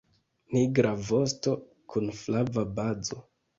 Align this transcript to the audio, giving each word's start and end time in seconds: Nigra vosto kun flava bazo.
Nigra 0.55 0.93
vosto 1.09 1.55
kun 1.95 2.11
flava 2.25 2.67
bazo. 2.83 3.25